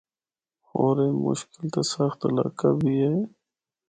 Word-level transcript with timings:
ہور 0.69 0.95
اے 1.03 1.07
مشکل 1.25 1.65
تے 1.73 1.81
سخت 1.93 2.19
علاقہ 2.29 2.69
بھی 2.79 2.95
ہے۔ 3.03 3.15